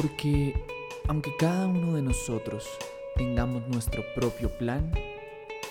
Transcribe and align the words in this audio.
Porque 0.00 0.54
aunque 1.08 1.34
cada 1.36 1.66
uno 1.66 1.94
de 1.94 2.02
nosotros 2.02 2.68
tengamos 3.16 3.66
nuestro 3.66 4.04
propio 4.14 4.48
plan, 4.56 4.92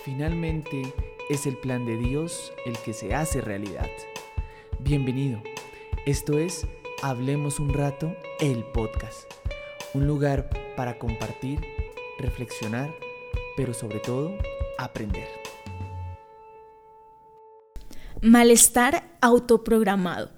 finalmente 0.03 0.93
es 1.29 1.45
el 1.45 1.55
plan 1.55 1.85
de 1.85 1.95
Dios 1.95 2.51
el 2.65 2.77
que 2.79 2.91
se 2.91 3.15
hace 3.15 3.39
realidad. 3.39 3.87
Bienvenido. 4.79 5.41
Esto 6.05 6.39
es 6.39 6.67
Hablemos 7.01 7.57
un 7.61 7.73
rato, 7.73 8.13
el 8.41 8.65
podcast. 8.65 9.31
Un 9.93 10.07
lugar 10.07 10.49
para 10.75 10.99
compartir, 10.99 11.61
reflexionar, 12.19 12.93
pero 13.55 13.73
sobre 13.73 13.99
todo 13.99 14.37
aprender. 14.77 15.29
Malestar 18.21 19.17
autoprogramado. 19.21 20.36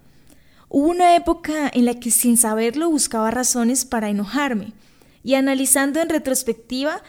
Hubo 0.69 0.87
una 0.87 1.15
época 1.15 1.69
en 1.73 1.85
la 1.85 1.95
que 1.95 2.11
sin 2.11 2.37
saberlo 2.37 2.89
buscaba 2.89 3.31
razones 3.31 3.85
para 3.85 4.09
enojarme 4.09 4.73
y 5.23 5.33
analizando 5.33 5.99
en 5.99 6.09
retrospectiva, 6.09 7.01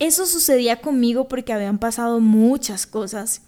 eso 0.00 0.26
sucedía 0.26 0.80
conmigo 0.80 1.28
porque 1.28 1.52
habían 1.52 1.78
pasado 1.78 2.18
muchas 2.18 2.86
cosas 2.86 3.42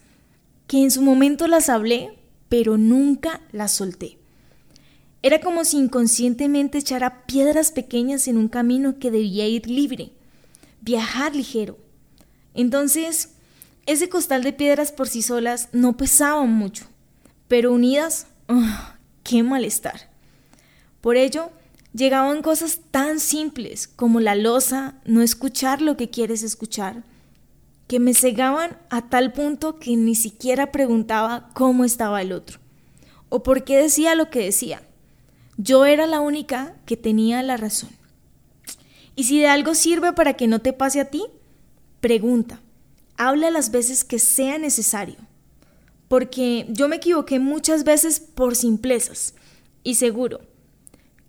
que 0.69 0.79
en 0.79 0.92
su 0.92 1.02
momento 1.02 1.48
las 1.48 1.69
hablé, 1.69 2.16
pero 2.48 2.79
nunca 2.79 3.41
las 3.51 3.73
solté. 3.73 4.19
Era 5.23 5.41
como 5.41 5.65
si 5.65 5.78
inconscientemente 5.78 6.78
echara 6.78 7.27
piedras 7.27 7.73
pequeñas 7.73 8.28
en 8.28 8.37
un 8.37 8.48
camino 8.48 9.01
que 9.01 9.11
debía 9.11 9.48
ir 9.48 9.69
libre, 9.69 10.12
viajar 10.80 11.34
ligero. 11.34 11.77
Entonces, 12.55 13.30
ese 13.87 14.09
costal 14.09 14.45
de 14.45 14.53
piedras 14.53 14.92
por 14.92 15.09
sí 15.09 15.23
solas 15.23 15.69
no 15.73 15.97
pesaban 15.97 16.53
mucho, 16.53 16.87
pero 17.48 17.73
unidas, 17.73 18.28
¡oh, 18.48 18.62
¡qué 19.27 19.43
malestar! 19.43 20.09
Por 21.01 21.16
ello, 21.16 21.51
llegaban 21.93 22.43
cosas 22.43 22.80
tan 22.93 23.19
simples 23.19 23.89
como 23.89 24.21
la 24.21 24.37
losa, 24.37 24.95
no 25.05 25.21
escuchar 25.21 25.83
lo 25.83 25.97
que 25.97 26.11
quieres 26.11 26.45
escuchar, 26.45 27.03
que 27.89 27.98
me 27.98 28.15
cegaban 28.15 28.78
a 28.89 29.09
tal 29.09 29.33
punto 29.33 29.78
que 29.78 29.97
ni 29.97 30.15
siquiera 30.15 30.70
preguntaba 30.70 31.50
cómo 31.55 31.84
estaba 31.84 32.23
el 32.23 32.33
otro, 32.33 32.61
o 33.28 33.42
por 33.42 33.65
qué 33.65 33.78
decía 33.78 34.15
lo 34.15 34.31
que 34.31 34.45
decía. 34.45 34.83
Yo 35.56 35.87
era 35.87 36.06
la 36.06 36.20
única 36.20 36.77
que 36.87 36.97
tenía 36.97 37.43
la 37.43 37.56
razón. 37.56 37.91
Y 39.17 39.25
si 39.25 39.41
de 39.41 39.48
algo 39.48 39.75
sirve 39.75 40.12
para 40.12 40.34
que 40.34 40.47
no 40.47 40.61
te 40.61 40.72
pase 40.72 41.00
a 41.00 41.06
ti, 41.06 41.25
pregunta. 42.00 42.61
Habla 43.17 43.50
las 43.50 43.70
veces 43.70 44.05
que 44.05 44.19
sea 44.19 44.59
necesario. 44.59 45.17
Porque 46.09 46.67
yo 46.69 46.89
me 46.89 46.97
equivoqué 46.97 47.39
muchas 47.39 47.85
veces 47.85 48.21
por 48.21 48.55
simplezas. 48.55 49.35
Y 49.83 49.95
seguro 49.95 50.41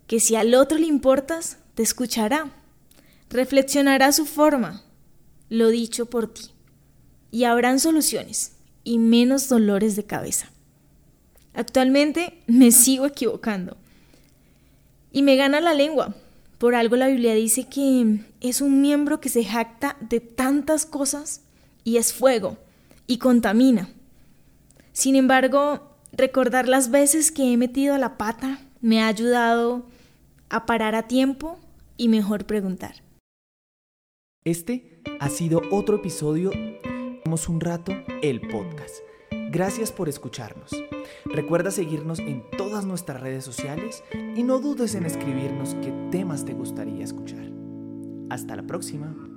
que 0.06 0.20
si 0.20 0.36
al 0.36 0.54
otro 0.54 0.78
le 0.78 0.86
importas, 0.86 1.58
te 1.74 1.82
escuchará. 1.82 2.52
Reflexionará 3.30 4.12
su 4.12 4.24
forma, 4.24 4.82
lo 5.48 5.68
dicho 5.68 6.06
por 6.06 6.32
ti. 6.32 6.50
Y 7.30 7.44
habrán 7.44 7.78
soluciones 7.78 8.52
y 8.84 8.98
menos 8.98 9.48
dolores 9.48 9.96
de 9.96 10.04
cabeza. 10.04 10.50
Actualmente 11.52 12.42
me 12.46 12.70
sigo 12.70 13.04
equivocando 13.06 13.76
y 15.12 15.22
me 15.22 15.36
gana 15.36 15.60
la 15.60 15.74
lengua. 15.74 16.14
Por 16.58 16.74
algo 16.74 16.96
la 16.96 17.08
Biblia 17.08 17.34
dice 17.34 17.68
que 17.68 18.20
es 18.40 18.60
un 18.60 18.80
miembro 18.80 19.20
que 19.20 19.28
se 19.28 19.44
jacta 19.44 19.96
de 20.00 20.20
tantas 20.20 20.86
cosas 20.86 21.42
y 21.84 21.96
es 21.96 22.12
fuego 22.12 22.58
y 23.06 23.18
contamina. 23.18 23.88
Sin 24.98 25.14
embargo, 25.14 25.78
recordar 26.10 26.66
las 26.66 26.90
veces 26.90 27.30
que 27.30 27.52
he 27.52 27.56
metido 27.56 27.96
la 27.98 28.18
pata 28.18 28.58
me 28.80 29.00
ha 29.00 29.06
ayudado 29.06 29.86
a 30.48 30.66
parar 30.66 30.96
a 30.96 31.06
tiempo 31.06 31.56
y 31.96 32.08
mejor 32.08 32.46
preguntar. 32.46 32.96
Este 34.44 35.00
ha 35.20 35.28
sido 35.28 35.62
otro 35.70 35.98
episodio 35.98 36.50
de 36.50 37.22
un 37.48 37.60
rato 37.60 37.92
el 38.22 38.40
podcast. 38.40 38.96
Gracias 39.52 39.92
por 39.92 40.08
escucharnos. 40.08 40.72
Recuerda 41.26 41.70
seguirnos 41.70 42.18
en 42.18 42.42
todas 42.56 42.84
nuestras 42.84 43.20
redes 43.20 43.44
sociales 43.44 44.02
y 44.34 44.42
no 44.42 44.58
dudes 44.58 44.96
en 44.96 45.06
escribirnos 45.06 45.76
qué 45.76 45.92
temas 46.10 46.44
te 46.44 46.54
gustaría 46.54 47.04
escuchar. 47.04 47.52
Hasta 48.30 48.56
la 48.56 48.64
próxima. 48.64 49.27